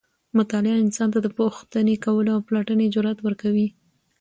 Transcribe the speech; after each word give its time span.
مطالعه 0.37 0.77
انسان 0.85 1.09
ته 1.13 1.19
د 1.21 1.27
پوښتنې 1.37 1.95
کولو 2.05 2.29
او 2.35 2.41
پلټنې 2.47 2.87
جرئت 2.95 3.19
ورکوي. 3.23 3.67